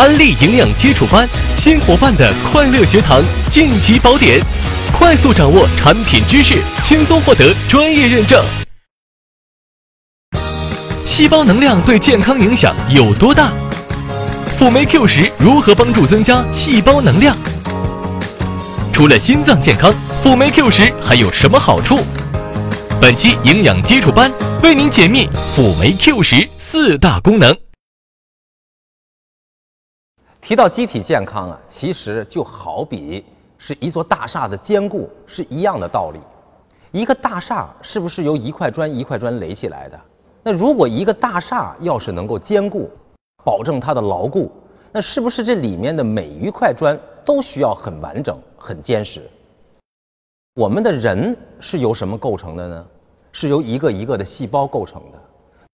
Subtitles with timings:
[0.00, 4.40] 安利营养基础班，新伙伴的快乐学堂晋级宝典，
[4.94, 8.42] 快速掌握产品知识，轻松获得专业认证。
[11.04, 13.52] 细胞能量对健康影响有多大？
[14.58, 17.36] 辅酶 Q 十如何帮助增加细胞能量？
[18.94, 19.92] 除了心脏健康，
[20.22, 21.98] 辅酶 Q 十还有什么好处？
[22.98, 24.32] 本期营养基础班
[24.62, 27.54] 为您解密辅酶 Q 十四大功能。
[30.50, 33.24] 提到机体健康啊，其实就好比
[33.56, 36.18] 是一座大厦的坚固是一样的道理。
[36.90, 40.00] 一个大厦是不是由一块砖一块砖垒起来的？
[40.42, 42.90] 那如果一个大厦要是能够坚固，
[43.44, 44.50] 保证它的牢固，
[44.90, 49.30] 那是不是这里面的每一块砖都需要很完整、很坚实？
[50.56, 52.86] 我们的人是由什么构成的呢？
[53.30, 55.22] 是由一个一个的细胞构成的。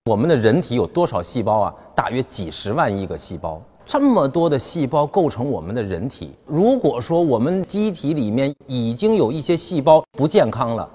[0.04, 1.74] 我们的人体有多少细胞啊？
[1.94, 3.58] 大约几十万亿个细胞。
[3.86, 6.34] 这么多的细胞构成我们的人体。
[6.44, 10.90] 如果说我们机体里面已经有一些细胞不健康了，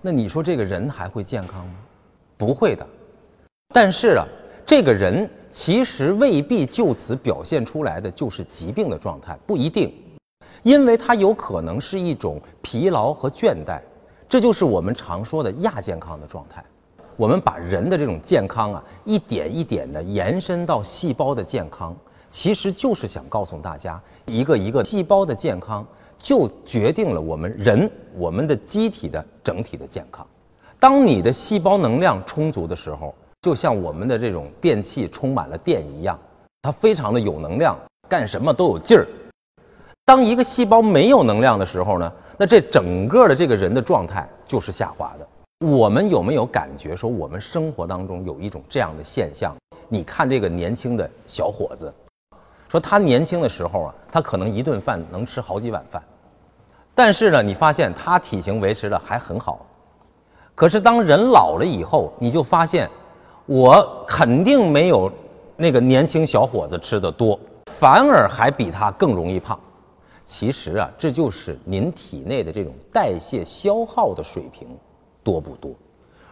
[0.00, 1.74] 那你说这个人还会健康吗？
[2.36, 2.84] 不会的。
[3.72, 4.26] 但是啊，
[4.66, 9.94] 这个人其实未必就此表现出来的就是疾病的状态，不一定，
[10.64, 13.80] 因为它有可能是一种疲劳和倦怠，
[14.28, 16.64] 这就是我们常说的亚健康的状态。
[17.16, 21.94] 我们把人的这种健康啊，一点一点的延伸到细胞的健康。
[22.32, 25.86] 其实就是想告诉大家，一个一个细胞的健康，
[26.18, 30.26] 就决定了我们人我们的机体的整体的健康。
[30.80, 36.18] 当你的细胞能量充足的时候，就像我们的这种电器充满了电一样，
[36.62, 39.06] 它非常的有能量，干什么都有劲儿。
[40.06, 45.28] 当一个细胞没有能量的时候呢，那这整个的这个人的状态就是下滑的。
[45.66, 49.54] 我们有没有感觉说，我们生活当中有一种这样的现象？
[49.88, 51.92] 你看这个年轻的小伙子。
[52.72, 56.02] 说他年轻的时候啊，他可能一顿饭能吃好几碗饭，
[56.94, 59.66] 但是呢，你发现他体型维持的还很好。
[60.54, 62.88] 可是当人老了以后，你就发现，
[63.44, 65.12] 我肯定没有
[65.54, 69.60] 那个年轻小伙子吃的多，反而还比他更容易胖。
[70.24, 74.66] 其实啊，这就是您体内的这种代谢消耗的水平
[75.22, 75.70] 多不多。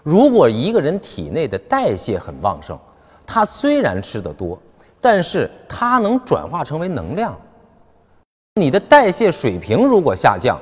[0.02, 2.78] 如果一个人体内的代谢很旺盛，
[3.26, 4.58] 他虽然吃的多。
[5.00, 7.38] 但是它能转化成为能量。
[8.56, 10.60] 你的代谢水平如果下降，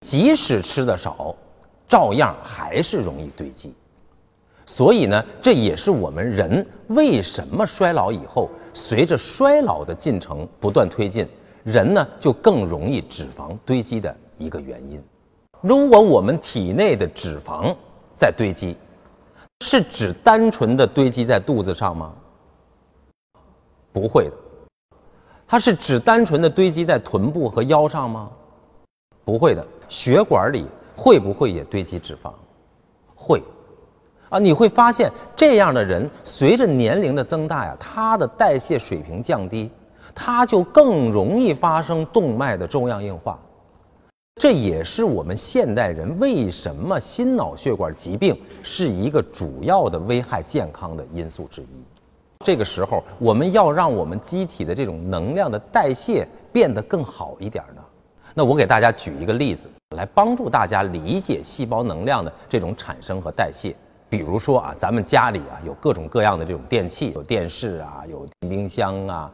[0.00, 1.34] 即使吃的少，
[1.86, 3.72] 照样还是容易堆积。
[4.64, 11.28] 所以呢，这也是我们人为什么衰老以后，随着衰老的进程不断推进，
[11.64, 15.02] 人呢就更容易脂肪堆积的一个原因。
[15.60, 17.74] 如果我们体内的脂肪
[18.16, 18.76] 在堆积，
[19.60, 22.12] 是指单纯的堆积在肚子上吗？
[23.92, 24.32] 不会的，
[25.46, 28.30] 它是只单纯的堆积在臀部和腰上吗？
[29.24, 30.66] 不会的，血管里
[30.96, 32.32] 会不会也堆积脂肪？
[33.14, 33.42] 会，
[34.30, 39.70] 啊，你会发现这样的人随着年龄的增大呀，他的代谢水平降低，
[40.14, 43.38] 他就更容易发生动脉的粥样硬化。
[44.40, 51.84] 这也是我们现代人为什么心脑血管疾病是一个主要的危害健康的因素之一。
[52.42, 57.82] 这个时候，我们要让我们机体的这种能量的代谢变得更好一点呢。
[58.34, 63.74] 那我给大家举一个例子，来帮助大家理解细胞能量的这种产生和代谢。
[64.08, 69.30] 比如说啊，咱们家里啊有各种各样的这种电器，有电视啊，有冰箱啊、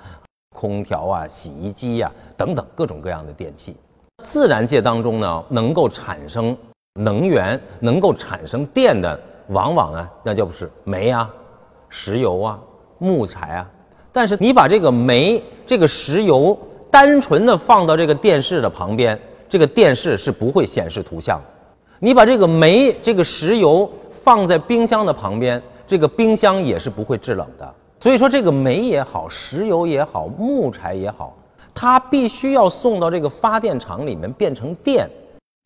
[0.54, 3.76] 空调啊、洗衣机呀等等各种各样的电器。
[4.22, 6.56] 自然界当中呢，能够产生
[6.94, 11.28] 能源、能够产生电的，往往呢那就不是煤啊、
[11.88, 12.58] 石油啊。
[12.98, 13.70] 木材啊，
[14.12, 16.58] 但是你把这个煤、这个石油
[16.90, 21.40] 单纯的放到这个电视的旁边，这个电视是不会显示图像。
[22.00, 27.74] 你把这个煤、这个石油放在冰箱的旁边，这个冰箱也是不会制冷的。
[28.00, 31.36] 所以说，这个煤也好，石油也好，木材也好，
[31.74, 35.08] 它必须要送到这个发电厂里面变成电，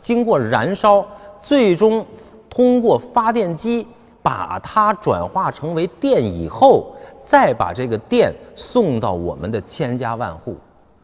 [0.02, 1.06] 经过燃烧，
[1.38, 2.04] 最终
[2.48, 3.86] 通过发电机
[4.22, 6.94] 把它转化成为电以后。
[7.24, 10.56] 再把这个电送到我们的千家万户，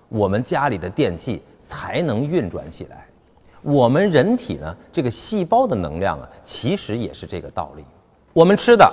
[0.08, 3.06] 我们家里的电器才能运转起来。
[3.62, 7.84] 我们人体呢，这个细胞的能量啊，其实也是这个道理。
[8.32, 8.92] 我们吃的，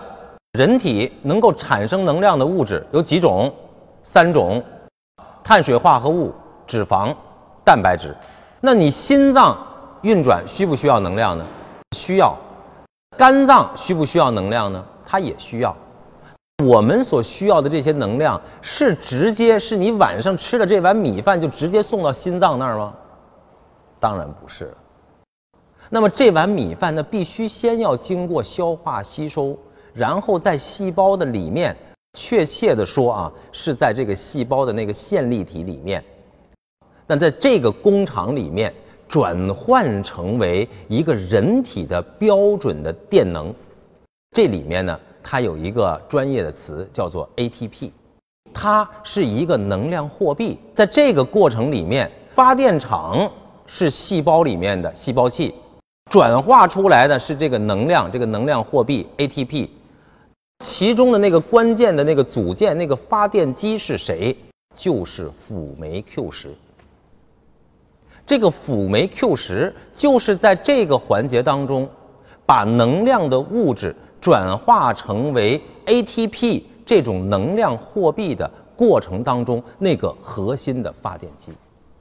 [0.52, 3.52] 人体能够产生能量的物质有几种？
[4.04, 4.64] 三种：
[5.44, 6.32] 碳水化合物、
[6.68, 7.14] 脂肪、
[7.64, 8.16] 蛋白质。
[8.62, 9.58] 那你心脏
[10.04, 11.44] 运转需不需要能量呢？
[11.98, 12.38] 需要。
[13.18, 14.86] 肝脏需不需要能量呢？
[15.06, 15.76] 它也需要。
[16.64, 22.94] 我们所需要的这些能量是直接是你晚上吃的这碗米饭就直接送到心脏那儿吗？
[24.00, 24.78] 当然不是了。
[25.90, 29.58] 那么这碗米饭呢，必须先要经过消化吸收，
[29.94, 31.76] 然后在细胞的里面，
[32.14, 36.04] 确切的说啊，是在这个细胞的那个线粒体里面。
[37.06, 38.74] 那在这个工厂里面，
[39.08, 43.54] 转换成为一个人体的标准的电能。
[44.32, 47.92] 这里面呢，它有一个专业的词叫做 ATP，
[48.54, 50.58] 它是一个能量货币。
[50.74, 53.32] 在这个过程里面，发电厂
[53.66, 55.54] 是细胞里面的细胞器。
[56.12, 59.68] 转化出来的是这个能量，这个能量货币 ATP，
[60.60, 64.36] 其中的那个关键的那个组件，那个发电机是谁？
[64.76, 66.54] 就是辅酶 Q 十。
[68.26, 71.88] 这个辅酶 Q 十就是在这个环节当中，
[72.46, 81.54] 把能量的物质转化成为 ATP 这种能量货币的过程当中那个核心的发电机。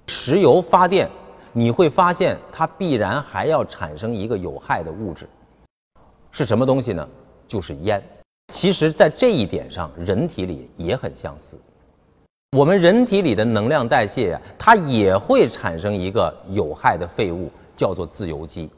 [0.06, 1.08] 石油发电。
[1.56, 5.28] 你会发现，它必然还要产生一个有害的物质，
[6.32, 7.08] 是什么东西呢？
[7.46, 8.02] 就是烟。
[8.52, 11.56] 其实，在这一点上，人体里也很相似。
[12.54, 18.70] 我们人体里的能量代谢呀，它也会产生一个有害的废物，叫做自由基。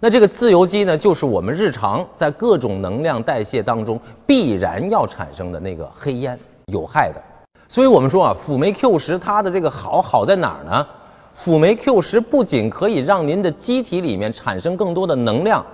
[0.00, 6.36] 那这个自由基呢，就是我们日常在各种能量代谢当中必然要产生的那个黑烟，
[6.72, 7.22] 有害的。
[7.68, 10.84] 所以我们说啊，辅酶 Q 十它的这个好好在哪儿呢？
[11.32, 15.64] 辅酶 Q 十不仅可以让您的机体里面产生更多的能量，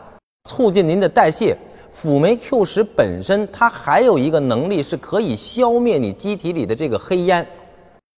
[0.50, 1.56] 促进您的代谢，
[1.94, 7.46] 辅酶 Q 十本身它还有一个能力是可以消灭你机体里的这个黑烟，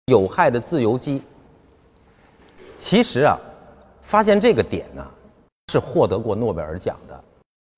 [0.07, 1.23] 有害的自由基。
[2.79, 3.39] 其实啊，
[4.01, 5.07] 发现这个点呢，
[5.71, 7.25] 是获得过诺贝尔奖的，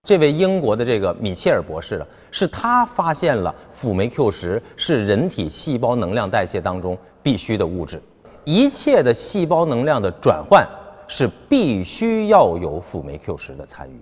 [0.05, 8.01] 这位英国的这个米切尔博士，是他发现了辅酶 Q 十是人体细胞能量代谢当中必须的物质。
[8.45, 10.67] 一切的细胞能量的转换
[11.09, 14.01] 是必须要有辅酶 Q 十的参与。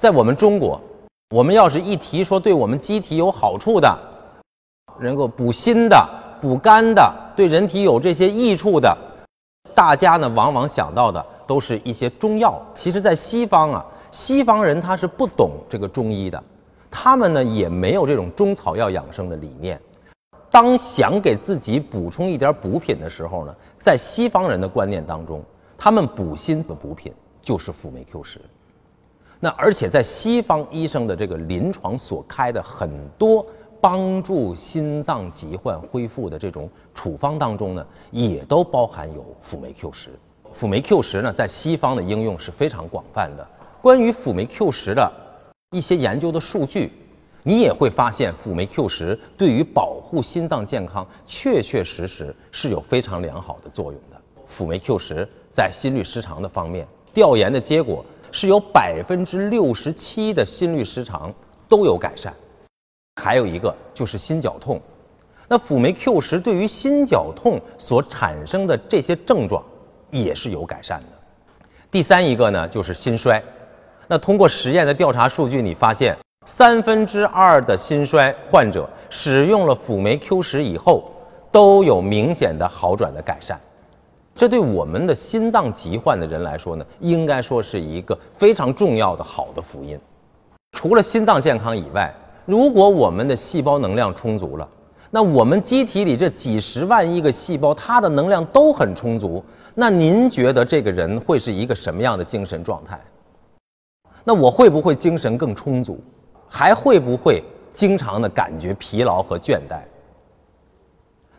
[0.00, 0.80] 在我们中国，
[1.28, 3.98] 我们要是一提说对我们机体有好处的，
[4.98, 6.08] 能够补锌的、
[6.40, 8.96] 补肝的，对人体有这些益处的，
[9.74, 12.58] 大家呢往往想到的都是一些中药。
[12.72, 16.42] 其实，在西方啊，西方人他是不懂这个中医的，
[16.90, 19.78] 他们呢也没有这种中草药养生的理念。
[20.50, 25.44] 当想给自己补充一点补品的时候呢，在西方人的观念当中，
[25.76, 27.12] 他们补心的补品
[27.42, 28.40] 就是辅酶 Q 十。
[29.40, 33.44] 那而且在西方医生的这个临床所开的很多
[33.80, 40.10] 帮助心脏疾患恢复的这种处方当中呢，也都包含有辅酶 Q 十。
[40.52, 43.46] 辅酶 Q 十呢，在西方的应用是非常广泛的。
[43.80, 45.10] 关于辅酶 Q 十的
[45.70, 46.92] 一些研究的数据。
[47.42, 54.20] 你也会发现，辅酶 Q 十对于保护心脏健康，确确实实是有非常良好的作用的。
[54.44, 61.32] 辅酶 Q 十在心律失常的方面，调研的结果是有百分之六十七的心律失常
[61.68, 62.32] 都有改善。
[63.20, 64.80] 还有一个就是心绞痛，
[65.48, 69.62] 那辅酶 Q 十对于心绞痛所产生的这些症状
[70.10, 71.06] 也是有改善的。
[71.90, 73.42] 第三一个呢，就是心衰，
[74.06, 76.16] 那通过实验的调查数据，你发现。
[76.46, 81.12] 三分之二的心衰患者使用了辅酶 Q 十以后，
[81.52, 83.60] 都有明显的好转的改善。
[84.40, 90.00] 这对我们的心脏疾患的人来说呢，应该说是一个非常重要的好的福音。
[90.72, 92.10] 除了心脏健康以外，
[92.46, 94.66] 如果我们的细胞能量充足了，
[95.10, 99.44] 那我们机体里这几十万亿个细胞，它的能量都很充足。
[99.74, 102.98] 那您觉得这个人会是一个什么样的精神状态？
[104.24, 106.02] 那我会不会精神更充足？
[106.48, 107.44] 还会不会
[107.74, 109.82] 经常的感觉疲劳和倦怠？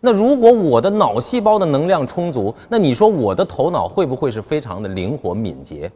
[0.03, 5.89] 那如果我的脑细胞的能量充足，那你说我的头脑会不会是非常的灵活敏捷？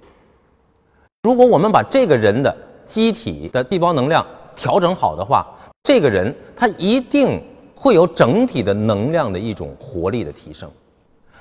[1.23, 4.23] 如果我们把这个人的机体的细胞能量
[4.55, 5.45] 调整好的话，
[5.83, 7.41] 这个人他一定
[7.75, 10.69] 会有整体的能量的一种活力的提升。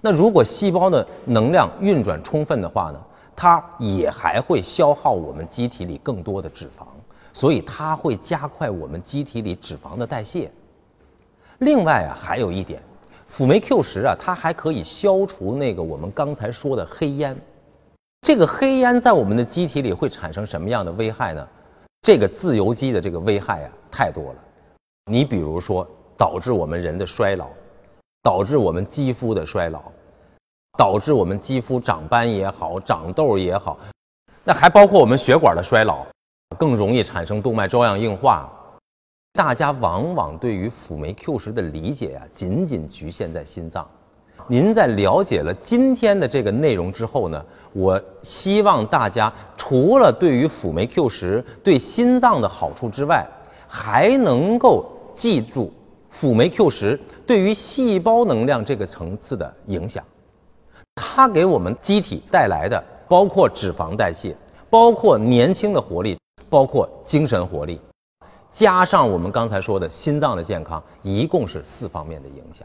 [0.00, 3.00] 那如果细胞的能量运转充分的话呢，
[3.37, 6.87] 它也还会消耗我们机体里更多的脂肪。
[7.35, 10.50] 所以它会加快我们机体里脂肪的代谢。
[11.58, 12.82] 另外啊，还有一点，
[13.26, 17.37] 辅酶 Q 十啊，它还可以消除那个我们刚才说的黑烟。
[18.23, 21.46] 这个黑烟在我们的机体里会产生什么样的危害呢？
[22.02, 24.37] 这个自由基的这个危害啊，太多了。
[25.11, 27.49] 你比如说，导致我们人的衰老，
[28.23, 29.82] 导致我们肌肤的衰老，
[30.78, 33.78] 导致我们肌肤长斑也好，长痘也好，
[34.42, 36.06] 那还包括我们血管的衰老。
[36.56, 38.49] 更容易产生动脉粥样硬化，
[39.36, 43.84] 大家往往对于辅酶 Q 十的理解啊，仅仅局限在心脏。
[44.46, 53.26] 您在了解了今天的这个内容之后呢，我希望大家除了对于辅酶 Q 十对心脏的好处之外，
[53.66, 55.72] 还能够记住
[56.10, 60.04] 辅酶 Q 十对于细胞能量这个层次的影响。
[60.94, 64.36] 它给我们机体带来的包括脂肪代谢，
[64.70, 66.16] 包括年轻的活力，
[66.48, 67.80] 包括精神活力，
[68.54, 72.64] 加上我们刚才说的心脏的健康，一共是四方面的影响。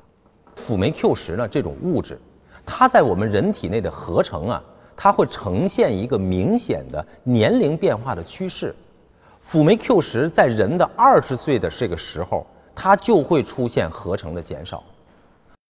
[0.55, 2.21] 辅酶 Q 十呢，这种物质，
[2.63, 4.63] 它在我们人体内的合成啊，
[4.95, 8.75] 它会呈现一个明显的年龄变化的趋势。
[9.39, 14.83] 辅酶 Q 十在人的二十岁的这个时候，它就会出现合成的减少。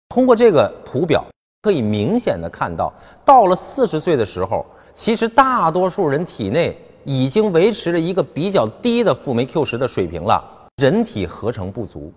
[0.09, 1.25] 通过这个图表。
[1.61, 2.91] 可以明显的看到，
[3.25, 10.45] 到了四十岁的时候，其实大多数人体内已经维持了一个比较低的辅酶 Q 十的水平了。
[10.77, 12.13] 人体合成不足，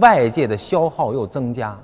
[0.00, 1.78] 外界的消耗又增加，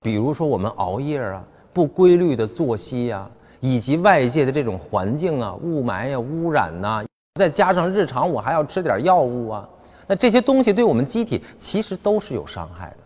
[0.00, 7.04] 比如说我们熬夜啊、不规律的作息呀，以及外界的这种环境啊、雾霾呀、污染呐，
[7.36, 9.68] 再加上日常我还要吃点药物啊，
[10.08, 12.96] 那这些东西对我们机体其实都是有伤害的。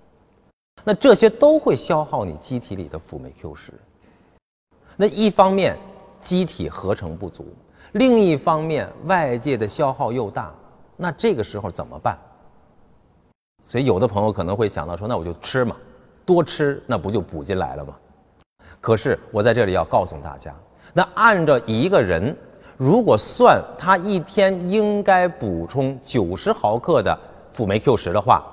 [0.85, 3.73] 那这些都会消耗你机体里的辅酶 Q 十。
[4.97, 5.77] 那一方面
[6.21, 7.47] 机体合成不足，
[7.93, 10.53] 另一方面外界的消耗又大，
[10.97, 12.19] 那这个时候怎么办？
[13.65, 15.77] 所以有的朋友可能会想到说，那我就吃嘛，
[16.25, 17.95] 多吃那不就补进来了吗？
[18.81, 20.55] 可是我在这里要告诉大家，
[20.93, 22.37] 那按照一个人
[22.77, 27.17] 如果算他一天应该补充九十毫克的
[27.53, 28.45] 辅酶 Q 十的话。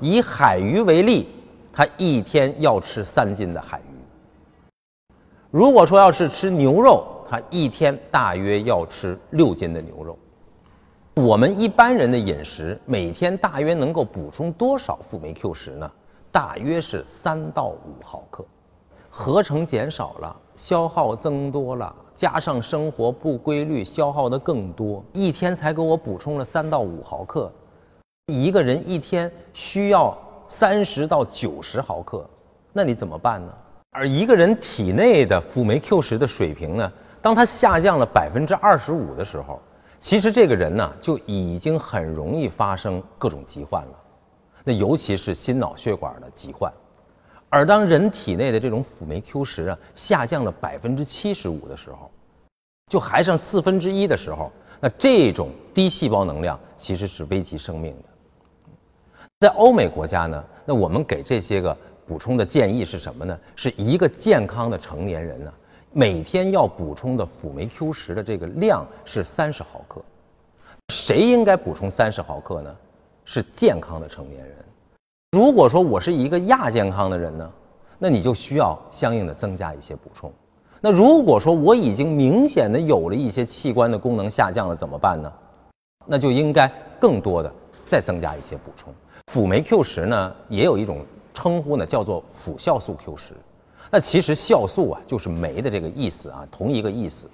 [0.00, 1.28] 以海鱼为例，
[1.72, 3.94] 他一天要吃三斤的海鱼。
[5.50, 10.18] 如果说要是吃牛肉，他一天大约要吃六斤的牛肉。
[11.14, 15.90] 我们一般人的饮食每天大约能够补充多少辅酶 Q 十呢？
[16.32, 18.44] 大约是三到五毫克。
[19.08, 27.48] 合成减少了，消耗增多了，加上生活不规律，消耗的更多，一天才给我补充了三到五毫克。
[28.26, 32.28] 一个人一天需要三十到九十毫克，
[32.72, 33.52] 那你怎么办呢？
[33.92, 36.92] 而一个人体内的辅酶 Q 十的水平呢，
[37.24, 39.58] 当它下降了百分之二十五的时候，
[39.98, 43.98] 其实这个人呢就已经很容易发生各种疾患了。
[44.62, 46.70] 那尤其是心脑血管的疾患。
[47.48, 52.10] 而当人体内的这种辅酶 Q 十啊下降了百分之七十五的时候，
[52.92, 58.04] 就还剩四分之一的时候，那这种低细胞能量其实是危及生命的。
[59.40, 61.74] 在欧美国家呢，那我们给这些个
[62.06, 63.38] 补充的建议是什么呢？
[63.56, 65.50] 是一个健康的成年人呢，
[65.96, 70.02] 每天要补充的辅酶 Q 十的这个量是三十毫克。
[70.88, 72.76] 谁应该补充三十毫克呢？
[73.24, 74.56] 是健康的成年人。
[75.30, 77.48] 如果说我是一个亚健康的人呢，
[77.96, 80.32] 那你就需要相应的增加一些补充。
[80.80, 85.32] 那如果说我已经明显的有了一些器官的功能下降了，怎么办呢？
[86.06, 86.66] 那就应该
[86.98, 87.50] 更多的
[87.86, 88.92] 再增加一些补充。
[89.28, 93.32] 辅酶 Q 十呢，也有一种称呼呢，叫做辅酵素 Q 十。
[93.90, 97.28] 那其实酵素啊，就是酶的这个意思啊，同一个意思。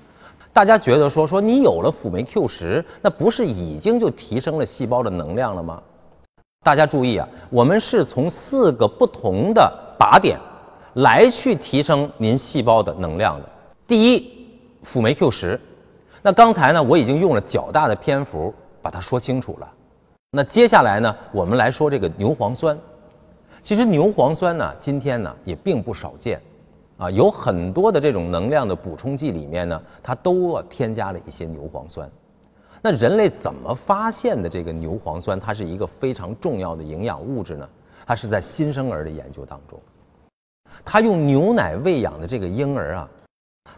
[0.52, 5.80] 大家觉得说说你有了辅酶 Q 十，那不是已经就提升了细胞的能量了吗？
[6.64, 10.38] 大家注意啊，我们是从四个不同的靶点
[10.94, 13.48] 来去提升您细胞的能量的。
[13.86, 14.46] 第一，
[14.82, 15.60] 辅酶 Q 十。
[16.20, 18.52] 那刚才呢，我已经用了较大的篇幅
[18.82, 19.72] 把它说清楚了。
[20.32, 22.78] 那接下来呢，我们来说这个牛磺酸。
[23.62, 26.40] 其实牛磺酸呢，今天呢也并不少见，
[26.96, 32.10] 啊，有很多的这种能量的补充剂里面呢，它都添加了一些牛磺酸。
[32.82, 35.38] 那人类怎么发现的这个牛磺酸？
[35.38, 37.68] 它是一个非常重要的营养物质呢？
[38.06, 39.78] 它是在新生儿的研究当中，
[40.84, 43.08] 他用牛奶喂养的这个婴儿啊，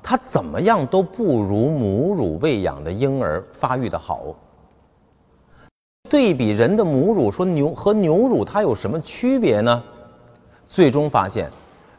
[0.00, 4.34] 他怎么样都不如母乳喂养的婴儿发育的好。
[6.12, 9.82] 对比人的母乳，说牛和牛乳它有什么区别呢？
[10.68, 11.48] 最终发现，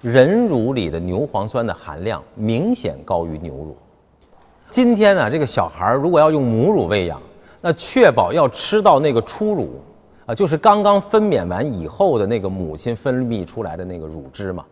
[0.02, 3.76] 人乳里的牛磺酸的含量明显高于牛乳。
[4.70, 7.20] 今天呢，这个小孩如果要用母乳喂养，
[7.60, 9.82] 那确保要吃到那个初乳
[10.28, 14.64] 啊，就是刚刚分娩完以后的那个母亲分泌出来的那个乳汁嘛。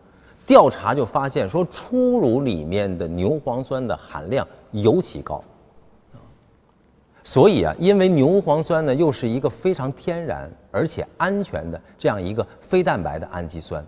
[0.46, 5.42] 调查就发现说，初乳里面的牛磺酸的含量尤其高。
[7.24, 13.84] 所以啊，因为牛磺酸呢，又是一个非常天然而且安全的这样一个非蛋白的氨基酸，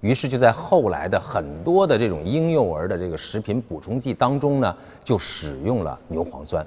[0.00, 6.64] 于是就在后来的很多的这种婴幼儿的这个食品补充剂当中呢，就使用了牛磺酸。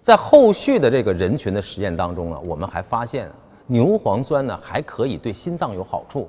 [0.00, 3.28] 在后续的这个人群的实验当中啊，我们还发现
[3.66, 6.28] 牛磺酸呢还可以对心脏有好处。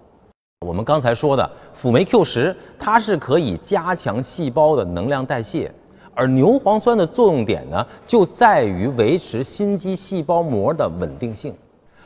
[0.66, 5.72] 我们刚才说的辅酶 Q 十，它是可以加强细胞的能量代谢，
[6.18, 11.56] 而牛磺酸的作用点呢，就在于维持心肌细胞膜的稳定性。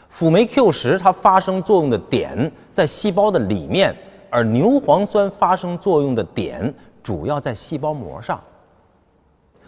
[0.10, 3.96] 辅酶 Q 十它发生作用的点在细胞的里面，
[4.30, 8.38] 而牛磺酸发生作用的点主要在细胞膜上。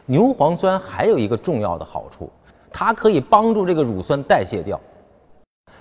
[0.05, 2.29] 牛磺酸还有一个重要的好处，
[2.69, 4.77] 它可以帮助这个乳酸代谢掉。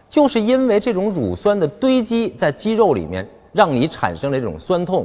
[0.09, 5.05] 就是因为这种乳酸的堆积在肌肉里面，让你产生了这种酸痛，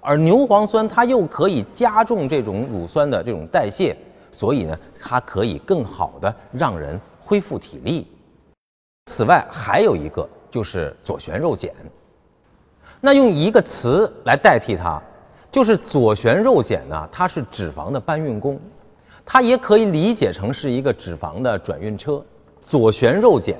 [0.00, 3.96] 而牛磺酸它又可以加重这种乳酸的这种代谢，
[4.30, 8.06] 所以呢，它可以更好的让人恢复体力。
[9.06, 11.70] 此外，还有一个就是左旋肉碱。
[13.00, 15.00] 那用一个词来代替它，
[15.50, 18.58] 就是左旋肉碱呢，它是脂肪的搬运工，
[19.24, 22.24] 它也可以理解成是一个脂肪的转运车。
[22.60, 23.56] 左旋肉碱。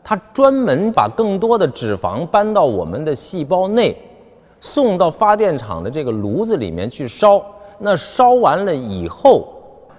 [0.00, 3.94] 它专门把更多的脂肪搬到我们的细胞内，
[4.60, 7.44] 送到发电厂的这个炉子里面去烧。
[7.78, 9.52] 那烧完了以后，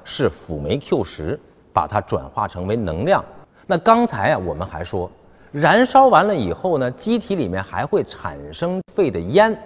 [0.04, 1.40] 是辅酶 Q 十
[1.72, 3.24] 把它转化成为能量。
[3.66, 5.10] 那刚才啊，我们还说，
[5.52, 9.58] 燃烧完了以后呢，机体里面还会产生肺的烟、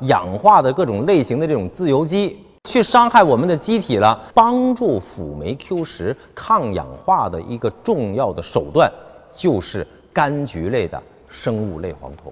[0.00, 4.20] 氧化的各种类型的这种自由基，去伤害我们的机体了。
[4.34, 8.90] 帮助辅酶 Q 十抗氧化的一个重要的手段。
[9.34, 12.30] 就是柑橘类的生物类黄酮。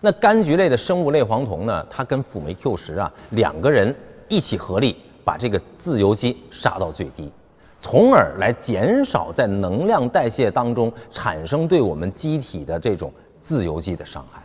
[0.00, 1.86] 那柑橘类的生物类黄酮呢？
[1.90, 3.94] 它跟辅酶 Q 十啊两个人
[4.28, 7.30] 一起合力，把这个自由基杀到最低，
[7.78, 14.42] 从而来减少在能量代谢当中产生对我们机体的这种自由基的伤害。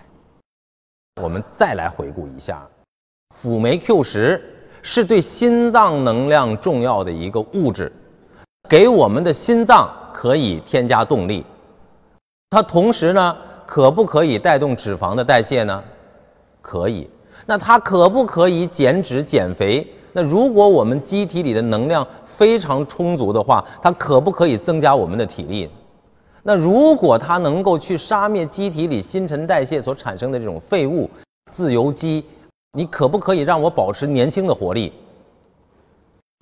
[1.21, 2.67] 我们再来回顾一下，
[3.35, 4.41] 辅酶 Q 十
[4.81, 7.91] 是对心脏能量重要的一个物质，
[8.67, 9.89] 给我们的心脏。
[10.15, 11.45] 可以添加动力，
[12.49, 15.83] 它同时呢，可不可以带动脂肪的代谢呢？
[16.61, 17.09] 可以。
[17.45, 19.85] 那它可不可以减脂减肥？
[20.13, 25.69] 那如果我们机体里的能量非常充足的话，它可不可以增加我们的体力？
[26.43, 31.09] 那如果它能够去杀灭机体里新陈代谢所产生的这种废物、
[31.51, 32.23] 自由基，
[32.77, 34.93] 你可不可以让我保持年轻的活力？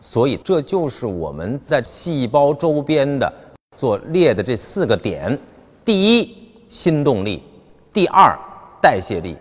[0.02, 3.34] 所以这就是我们在细胞周边的。
[3.76, 5.36] 所列的这四个点：
[5.84, 6.43] 第一，
[6.74, 7.40] 心动力；
[7.94, 8.36] 第二，
[8.82, 9.36] 代谢力；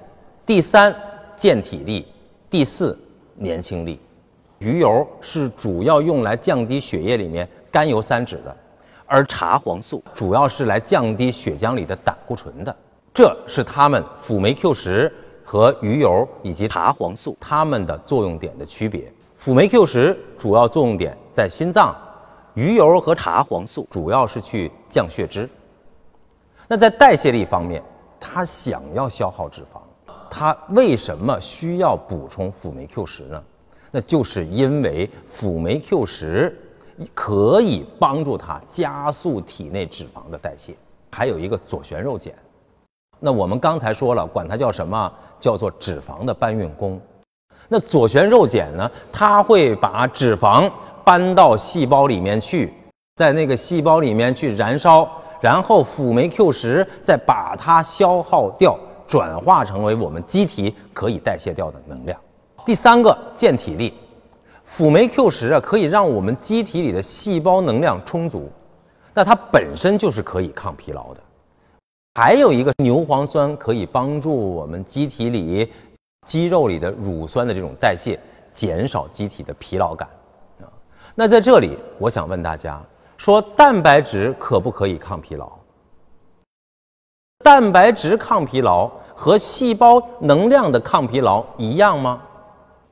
[0.45, 0.95] 第三，
[1.35, 2.05] 健体力；
[2.51, 2.97] 第四，
[3.37, 3.99] 年轻力。
[4.59, 8.55] 鱼油是主要用来降低血液里面甘油三酯的，
[9.07, 12.77] 而茶黄素主要是来降低血浆里的胆固醇的。
[13.15, 15.11] 这是它们辅酶 Q 十
[15.43, 19.11] 和鱼油以及茶黄素它们的作用点的区别。
[19.35, 21.97] 辅酶 Q 十主要作用点在心脏。
[22.53, 25.49] 鱼油和茶黄素主要是去降血脂。
[26.73, 27.83] 那在代谢力方面，
[28.19, 29.83] 它想要消耗脂肪，
[30.31, 33.45] 它为什么需要补充辅酶 Q 十呢？
[33.91, 36.59] 那就是因为辅酶 Q 十
[37.13, 40.75] 可以帮助它加速体内脂肪的代谢。
[41.11, 42.33] 还有一个左旋肉碱，
[43.21, 45.13] 那我们刚才说了，管它叫什么？
[45.39, 46.99] 叫做脂肪的搬运工。
[47.69, 48.91] 那左旋肉碱呢？
[49.13, 50.73] 它会把脂肪。
[51.05, 52.73] 搬到细胞里面去，
[53.17, 55.11] 在那个细胞里面去燃烧，
[55.43, 58.79] 然后辅酶 Q 十再把它消耗掉，
[59.09, 62.17] 转化成为我们机体可以代谢掉的能量。
[62.65, 63.93] 第三个健体力，
[64.63, 68.49] 辅酶 Q 十啊可以让我们机体里的细胞能量充足，
[69.13, 71.21] 那它本身就是可以抗疲劳的。
[72.15, 75.73] 还有一个牛磺酸可以帮助我们机体里
[76.25, 78.17] 肌肉里的乳酸的这种代谢，
[78.53, 80.09] 减少机体的疲劳感
[80.61, 80.71] 啊。
[81.17, 82.81] 那在这里，我想问大家：
[83.23, 85.49] 说蛋白质可不可以抗疲劳？
[87.45, 92.21] 蛋白质抗疲劳和细胞能量的抗疲劳一样吗？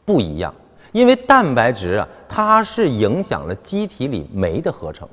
[0.05, 0.55] 不一样，
[0.93, 5.09] 因为蛋白质啊，它是影响了机体里酶的合成，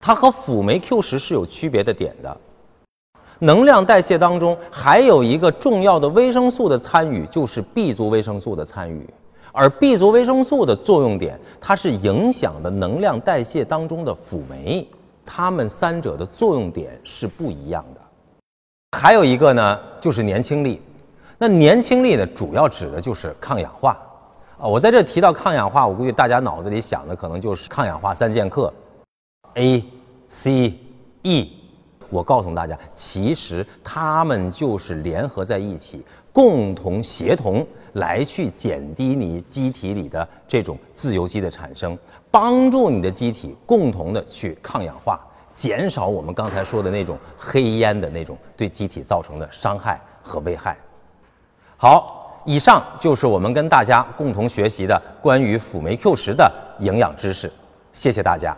[0.00, 2.36] 它和辅酶 Q 十是有区别的点的。
[3.38, 9.08] 能量代谢当中还有一个重要的维生素的参与，就是 B 族维生素的参与。
[9.58, 14.86] 而 B 族维生素的作用点，它是影响的能量代谢当中的辅酶，
[15.26, 18.00] 它们三者的作用点是不一样的。
[18.96, 20.80] 还有一个呢，就是年轻力。
[21.38, 23.98] 那年轻力呢，主要指的就是抗氧化。
[24.58, 28.72] 啊，我在这提到抗氧化，我估计大家脑子里想的可能就是抗氧化三剑客
[29.54, 29.84] ，A、
[30.28, 30.78] C、
[31.22, 31.52] E。
[32.10, 36.04] 我告诉大家，其实它们就是联合在一起，
[36.38, 41.98] 共同协同来去减低你机体里的这种自由基的产生，
[42.30, 45.18] 帮助你的机体共同的去抗氧化，
[45.52, 50.76] 减少我们刚才说的那种黑烟的那种对机体造成的伤害和危害。
[51.76, 56.48] 好，以上就是我们跟大家共同学习的关于辅酶 Q 十的
[56.78, 57.52] 营养知识，
[57.92, 58.56] 谢谢大家。